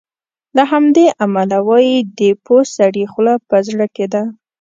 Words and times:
له 0.55 0.63
همدې 0.71 1.05
امله 1.25 1.57
وایي 1.67 1.97
د 2.19 2.21
پوه 2.45 2.61
سړي 2.75 3.03
خوله 3.11 3.33
په 3.49 3.57
زړه 3.67 3.85
کې 3.95 4.05
ده. 4.13 4.23